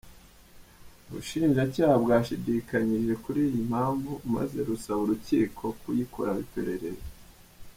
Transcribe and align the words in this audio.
Ubushinjacyaha 1.07 1.95
bwashidikanyije 2.03 3.13
kuri 3.23 3.39
iyi 3.49 3.61
mpamvu 3.71 4.11
maze 4.33 4.57
rusaba 4.67 4.99
urukiko 5.05 5.63
kuyikoraho 5.81 6.39
iperereza. 6.45 7.05